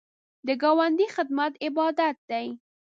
[0.47, 2.47] د ګاونډي خدمت عبادت دی